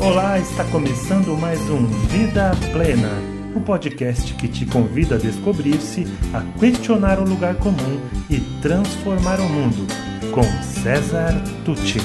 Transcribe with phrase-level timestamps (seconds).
[0.00, 3.10] Olá, está começando mais um Vida Plena,
[3.52, 8.00] o um podcast que te convida a descobrir-se, a questionar o lugar comum
[8.30, 9.88] e transformar o mundo,
[10.32, 11.32] com César
[11.64, 11.98] Tucci.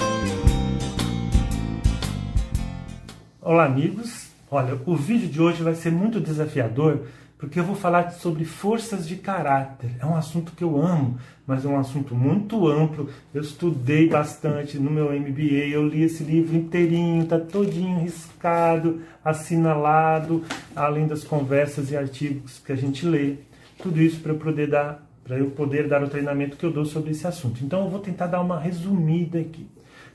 [3.39, 4.29] Olá, amigos.
[4.49, 7.05] Olha, o vídeo de hoje vai ser muito desafiador
[7.43, 9.89] porque eu vou falar sobre forças de caráter.
[9.99, 13.09] É um assunto que eu amo, mas é um assunto muito amplo.
[13.33, 20.41] Eu estudei bastante no meu MBA, eu li esse livro inteirinho, tá todinho riscado, assinalado,
[20.73, 23.35] além das conversas e artigos que a gente lê.
[23.77, 26.85] Tudo isso para eu poder dar, para eu poder dar o treinamento que eu dou
[26.85, 27.61] sobre esse assunto.
[27.61, 29.67] Então eu vou tentar dar uma resumida aqui.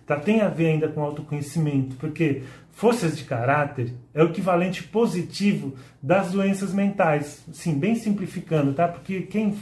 [0.09, 0.17] Tá?
[0.17, 6.33] Tem a ver ainda com autoconhecimento, porque forças de caráter é o equivalente positivo das
[6.33, 7.45] doenças mentais.
[7.53, 8.89] Sim, bem simplificando, tá?
[8.89, 9.55] Porque quem,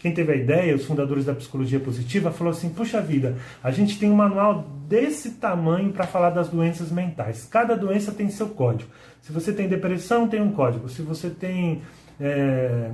[0.00, 3.96] quem teve a ideia, os fundadores da psicologia positiva, falou assim: puxa vida, a gente
[3.96, 7.44] tem um manual desse tamanho para falar das doenças mentais.
[7.44, 8.90] Cada doença tem seu código.
[9.20, 10.88] Se você tem depressão, tem um código.
[10.88, 11.82] Se você tem
[12.20, 12.90] é,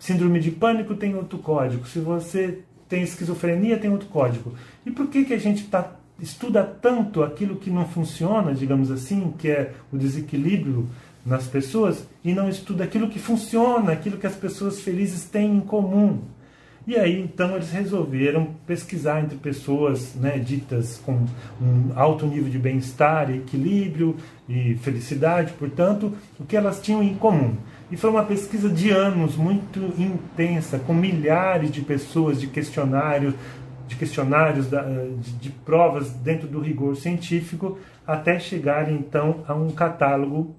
[0.00, 1.86] síndrome de pânico, tem outro código.
[1.86, 4.54] Se você tem esquizofrenia, tem outro código.
[4.84, 9.32] E por que, que a gente está estuda tanto aquilo que não funciona, digamos assim,
[9.38, 10.88] que é o desequilíbrio
[11.24, 15.60] nas pessoas, e não estuda aquilo que funciona, aquilo que as pessoas felizes têm em
[15.60, 16.20] comum.
[16.86, 21.26] E aí, então, eles resolveram pesquisar entre pessoas né, ditas com
[21.60, 24.16] um alto nível de bem-estar, equilíbrio
[24.48, 27.56] e felicidade, portanto, o que elas tinham em comum.
[27.90, 33.34] E foi uma pesquisa de anos muito intensa, com milhares de pessoas, de questionários,
[33.88, 40.54] de questionários, de, de provas dentro do rigor científico, até chegar então a um catálogo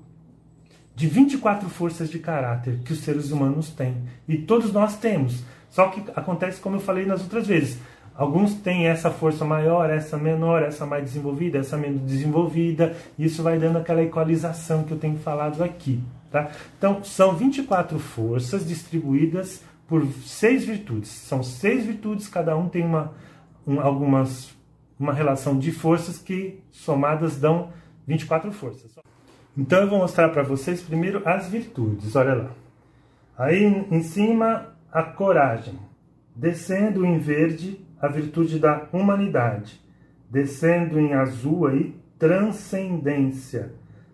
[0.96, 3.96] de 24 forças de caráter que os seres humanos têm.
[4.28, 5.44] E todos nós temos.
[5.70, 7.80] Só que acontece como eu falei nas outras vezes.
[8.16, 12.98] Alguns têm essa força maior, essa menor, essa mais desenvolvida, essa menos desenvolvida.
[13.18, 16.04] E isso vai dando aquela equalização que eu tenho falado aqui.
[16.30, 16.50] Tá?
[16.78, 21.10] Então, são 24 forças distribuídas por seis virtudes.
[21.10, 23.12] São seis virtudes, cada um tem uma,
[23.66, 24.56] um, algumas,
[25.00, 27.74] uma relação de forças que somadas dão
[28.08, 28.96] 24 forças.
[29.58, 32.52] Então eu vou mostrar para vocês primeiro as virtudes, olha lá.
[33.36, 35.80] Aí em cima a coragem,
[36.36, 39.82] descendo em verde a virtude da humanidade,
[40.30, 43.74] descendo em azul aí transcendência,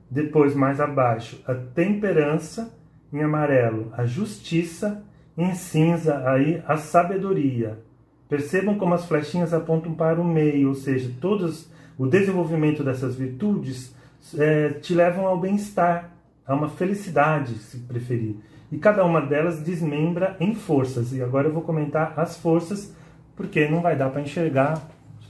[0.10, 2.74] depois mais abaixo a temperança,
[3.12, 5.04] em amarelo a justiça
[5.38, 7.80] em cinza aí a sabedoria.
[8.28, 13.96] Percebam como as flechinhas apontam para o meio, ou seja, todos o desenvolvimento dessas virtudes
[14.38, 16.12] é, te levam ao bem-estar,
[16.46, 18.36] a uma felicidade, se preferir.
[18.72, 21.14] E cada uma delas desmembra em forças.
[21.14, 22.94] E agora eu vou comentar as forças,
[23.36, 24.82] porque não vai dar para enxergar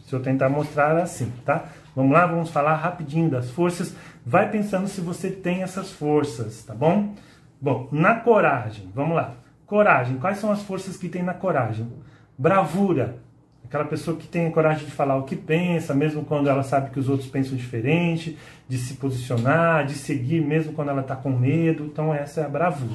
[0.05, 1.65] se eu tentar mostrar assim, tá?
[1.95, 3.95] Vamos lá, vamos falar rapidinho das forças.
[4.25, 7.13] Vai pensando se você tem essas forças, tá bom?
[7.59, 9.35] Bom, na coragem, vamos lá.
[9.65, 10.17] Coragem.
[10.17, 11.87] Quais são as forças que tem na coragem?
[12.37, 13.17] Bravura.
[13.63, 16.91] Aquela pessoa que tem a coragem de falar o que pensa, mesmo quando ela sabe
[16.91, 18.37] que os outros pensam diferente,
[18.67, 21.85] de se posicionar, de seguir, mesmo quando ela está com medo.
[21.85, 22.93] Então, essa é a bravura.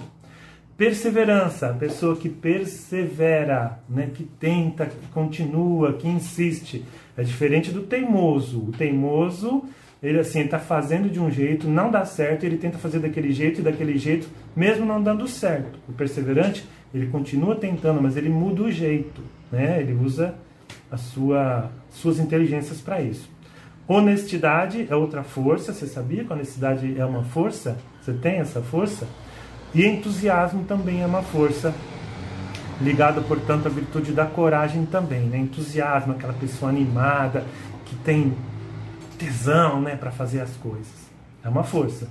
[0.76, 6.84] Perseverança, a pessoa que persevera, né, que tenta, que continua, que insiste.
[7.16, 8.60] É diferente do teimoso.
[8.60, 9.64] O teimoso
[10.02, 13.60] ele assim está fazendo de um jeito, não dá certo, ele tenta fazer daquele jeito
[13.60, 15.78] e daquele jeito, mesmo não dando certo.
[15.88, 19.20] O perseverante, ele continua tentando, mas ele muda o jeito,
[19.52, 19.80] né?
[19.80, 20.34] Ele usa
[20.90, 23.28] a sua suas inteligências para isso.
[23.86, 27.76] Honestidade é outra força, você sabia que honestidade é uma força?
[28.00, 29.06] Você tem essa força?
[29.74, 31.74] E entusiasmo também é uma força
[32.80, 35.38] ligada, portanto, à virtude da coragem também, né?
[35.38, 37.44] Entusiasmo, aquela pessoa animada
[37.84, 38.32] que tem
[39.20, 41.10] tesão né, para fazer as coisas.
[41.44, 42.08] É uma força.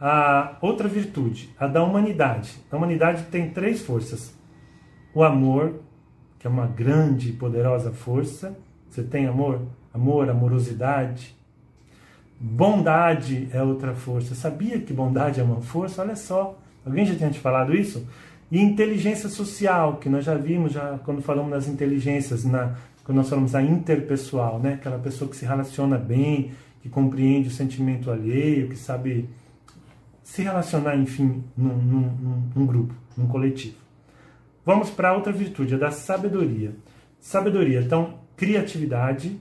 [0.00, 2.58] A outra virtude, a da humanidade.
[2.72, 4.34] A humanidade tem três forças:
[5.14, 5.74] o amor,
[6.38, 8.56] que é uma grande e poderosa força.
[8.90, 9.60] Você tem amor?
[9.94, 11.36] Amor, amorosidade.
[12.40, 14.34] Bondade é outra força.
[14.34, 16.02] Sabia que bondade é uma força?
[16.02, 16.58] Olha só.
[16.84, 18.04] Alguém já tinha te falado isso?
[18.50, 23.28] E inteligência social, que nós já vimos já quando falamos das inteligências na quando nós
[23.28, 24.74] falamos a interpessoal, né?
[24.74, 29.28] Aquela pessoa que se relaciona bem, que compreende o sentimento alheio, que sabe
[30.22, 33.76] se relacionar, enfim, num, num, num grupo, num coletivo.
[34.64, 36.74] Vamos para outra virtude, a da sabedoria.
[37.20, 39.38] Sabedoria, então, criatividade,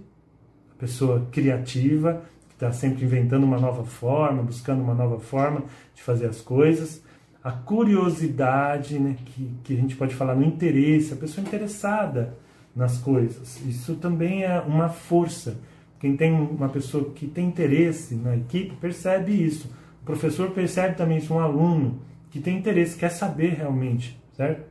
[0.80, 6.26] pessoa criativa, que está sempre inventando uma nova forma, buscando uma nova forma de fazer
[6.26, 7.04] as coisas.
[7.44, 12.36] A curiosidade, né, que, que a gente pode falar no interesse, a pessoa interessada
[12.76, 13.60] nas coisas.
[13.66, 15.58] Isso também é uma força
[16.00, 19.72] Quem tem uma pessoa que tem interesse na equipe percebe isso.
[20.02, 22.02] O professor percebe também isso, um aluno
[22.32, 24.64] que tem interesse, quer saber realmente, certo?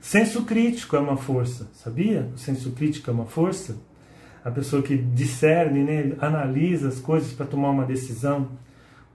[0.00, 2.28] Senso crítico é uma força, sabia?
[2.34, 3.78] O senso crítico é uma força.
[4.44, 8.50] A pessoa que discerne, né, analisa as coisas para tomar uma decisão.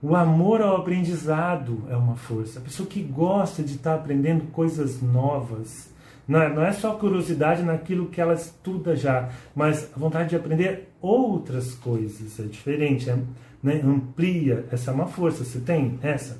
[0.02, 2.58] O amor ao aprendizado é uma força.
[2.58, 5.90] A pessoa que gosta de estar aprendendo coisas novas.
[6.26, 10.36] Não é, não é só curiosidade naquilo que ela estuda já, mas a vontade de
[10.36, 12.40] aprender outras coisas.
[12.40, 13.16] É diferente, é,
[13.62, 13.80] né?
[13.84, 14.64] amplia.
[14.72, 15.44] Essa é uma força.
[15.44, 16.38] Você tem essa?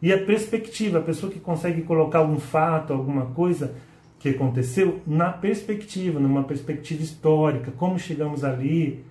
[0.00, 3.74] E a perspectiva, a pessoa que consegue colocar um fato, alguma coisa
[4.18, 9.04] que aconteceu na perspectiva, numa perspectiva histórica, como chegamos ali,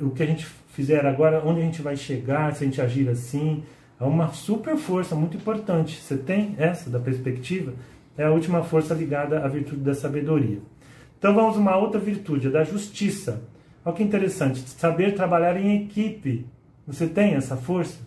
[0.00, 3.08] o que a gente fizer agora, onde a gente vai chegar, se a gente agir
[3.08, 3.62] assim.
[3.98, 6.00] É uma super força muito importante.
[6.00, 7.72] Você tem essa da perspectiva?
[8.16, 10.58] É a última força ligada à virtude da sabedoria.
[11.18, 13.42] Então vamos a uma outra virtude, a da justiça.
[13.84, 16.46] Olha que interessante, saber trabalhar em equipe.
[16.86, 17.98] Você tem essa força?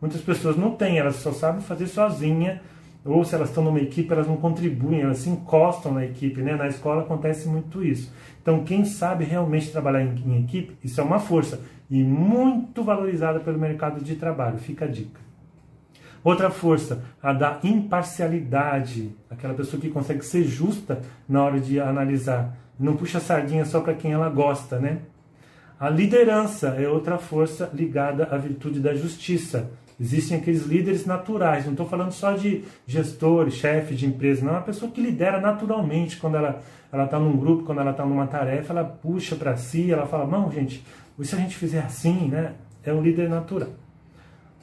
[0.00, 2.60] Muitas pessoas não têm, elas só sabem fazer sozinha,
[3.04, 6.42] ou se elas estão numa equipe, elas não contribuem, elas se encostam na equipe.
[6.42, 6.56] Né?
[6.56, 8.12] Na escola acontece muito isso.
[8.42, 11.60] Então, quem sabe realmente trabalhar em, em equipe, isso é uma força
[11.90, 14.58] e muito valorizada pelo mercado de trabalho.
[14.58, 15.25] Fica a dica.
[16.26, 22.52] Outra força, a da imparcialidade, aquela pessoa que consegue ser justa na hora de analisar,
[22.76, 25.02] não puxa sardinha só para quem ela gosta, né?
[25.78, 29.70] A liderança é outra força ligada à virtude da justiça.
[30.00, 34.56] Existem aqueles líderes naturais, não estou falando só de gestores, chefes de empresa, não, é
[34.56, 36.60] uma pessoa que lidera naturalmente quando ela
[37.04, 40.50] está num grupo, quando ela está numa tarefa, ela puxa para si, ela fala, não,
[40.50, 40.84] gente,
[41.22, 42.54] se a gente fizer assim, né?
[42.82, 43.85] É um líder natural.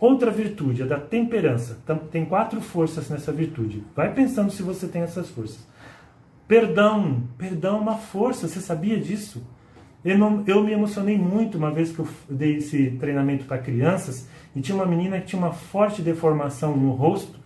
[0.04, 1.78] Outra virtude, a da temperança.
[2.12, 3.86] Tem quatro forças nessa virtude.
[3.96, 5.66] Vai pensando se você tem essas forças.
[6.46, 7.24] Perdão.
[7.38, 9.42] Perdão é uma força, você sabia disso?
[10.04, 14.76] Eu me emocionei muito uma vez que eu dei esse treinamento para crianças e tinha
[14.76, 17.40] uma menina que tinha uma forte deformação no rosto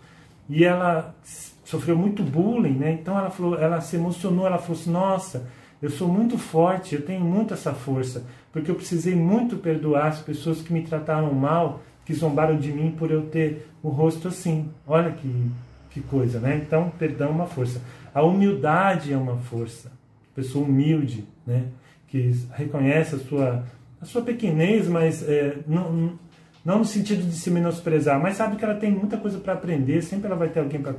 [0.49, 1.15] e ela
[1.63, 2.91] sofreu muito bullying, né?
[2.91, 5.47] Então ela falou, ela se emocionou, ela falou assim: "Nossa,
[5.79, 10.21] eu sou muito forte, eu tenho muito essa força, porque eu precisei muito perdoar as
[10.21, 14.69] pessoas que me trataram mal, que zombaram de mim por eu ter o rosto assim.
[14.87, 15.51] Olha que,
[15.89, 16.61] que coisa, né?
[16.65, 17.81] Então, perdão é uma força.
[18.13, 19.91] A humildade é uma força.
[20.33, 21.65] Pessoa humilde, né?
[22.07, 23.65] Que reconhece a sua,
[23.99, 26.17] a sua pequenez, mas é, não,
[26.63, 30.01] não no sentido de se menosprezar, mas sabe que ela tem muita coisa para aprender,
[30.01, 30.93] sempre ela vai ter alguém para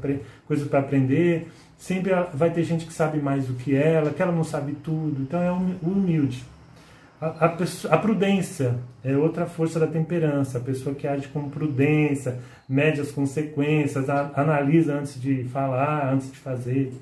[0.46, 4.32] coisa para aprender, sempre vai ter gente que sabe mais do que ela, que ela
[4.32, 6.44] não sabe tudo, então é humilde.
[7.20, 7.56] A, a,
[7.90, 12.38] a, prudência é outra força da temperança, a pessoa que age com prudência,
[12.68, 16.92] mede as consequências, a, analisa antes de falar, antes de fazer.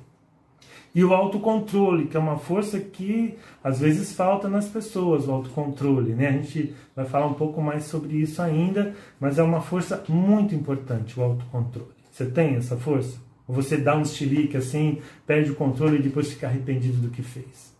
[0.94, 6.14] E o autocontrole, que é uma força que às vezes falta nas pessoas, o autocontrole.
[6.14, 6.28] Né?
[6.28, 10.54] A gente vai falar um pouco mais sobre isso ainda, mas é uma força muito
[10.54, 11.90] importante, o autocontrole.
[12.10, 13.20] Você tem essa força?
[13.46, 17.22] Ou você dá um estilique assim, perde o controle e depois fica arrependido do que
[17.22, 17.76] fez?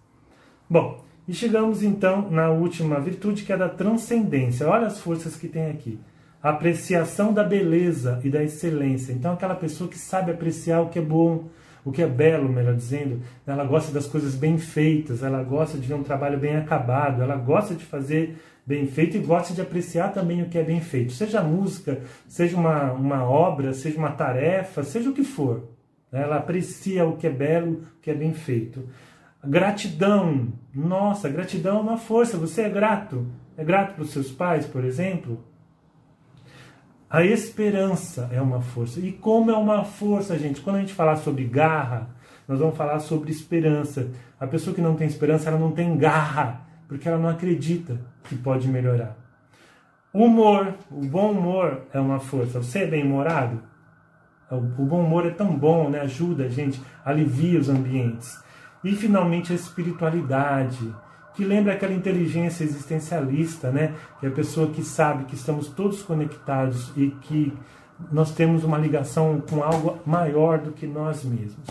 [0.68, 4.69] Bom, e chegamos então na última virtude, que é da transcendência.
[4.69, 5.99] Olha as forças que tem aqui.
[6.43, 9.12] A apreciação da beleza e da excelência.
[9.12, 11.49] Então, aquela pessoa que sabe apreciar o que é bom,
[11.84, 15.87] o que é belo, melhor dizendo, ela gosta das coisas bem feitas, ela gosta de
[15.87, 20.12] ver um trabalho bem acabado, ela gosta de fazer bem feito e gosta de apreciar
[20.12, 24.83] também o que é bem feito, seja música, seja uma, uma obra, seja uma tarefa,
[24.83, 25.68] seja o que for.
[26.11, 28.85] Ela aprecia o que é belo, o que é bem feito.
[29.45, 32.37] Gratidão, nossa, gratidão é uma força.
[32.37, 33.26] Você é grato?
[33.57, 35.45] É grato para os seus pais, por exemplo?
[37.09, 39.00] A esperança é uma força.
[39.00, 40.61] E como é uma força, gente?
[40.61, 42.11] Quando a gente falar sobre garra,
[42.49, 44.11] nós vamos falar sobre esperança.
[44.38, 48.37] A pessoa que não tem esperança, ela não tem garra, porque ela não acredita que
[48.37, 49.16] pode melhorar.
[50.12, 52.62] Humor, o bom humor é uma força.
[52.62, 53.62] Você é bem-humorado?
[54.50, 56.00] O bom humor é tão bom, né?
[56.00, 58.38] ajuda a gente, alivia os ambientes.
[58.87, 60.95] E finalmente a espiritualidade,
[61.35, 63.97] que lembra aquela inteligência existencialista, né?
[64.21, 67.52] Que é a pessoa que sabe que estamos todos conectados e que
[68.12, 71.66] nós temos uma ligação com algo maior do que nós mesmos.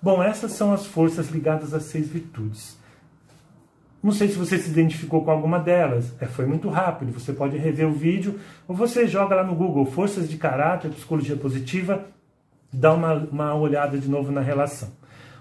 [0.00, 2.78] Bom, essas são as forças ligadas às seis virtudes.
[4.02, 6.14] Não sei se você se identificou com alguma delas.
[6.18, 7.12] É, foi muito rápido.
[7.12, 11.36] Você pode rever o vídeo ou você joga lá no Google Forças de Caráter, Psicologia
[11.36, 12.06] Positiva,
[12.72, 14.96] dá uma, uma olhada de novo na relação.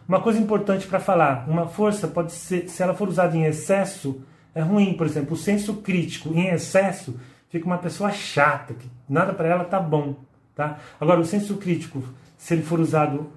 [0.08, 4.22] Uma coisa importante para falar: uma força pode ser, se ela for usada em excesso,
[4.54, 4.94] é ruim.
[4.94, 9.66] Por exemplo, o senso crítico em excesso fica uma pessoa chata, que nada para ela
[9.66, 10.16] tá bom.
[10.56, 10.80] Tá?
[11.00, 12.04] Agora, o senso crítico
[12.38, 13.28] se ele for usado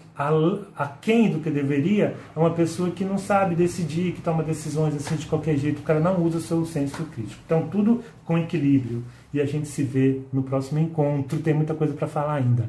[0.77, 5.17] aquém do que deveria, é uma pessoa que não sabe decidir, que toma decisões assim
[5.17, 7.41] de qualquer jeito, o cara não usa o seu senso crítico.
[7.47, 9.03] Então, tudo com equilíbrio.
[9.33, 11.41] E a gente se vê no próximo encontro.
[11.41, 12.69] Tem muita coisa para falar ainda.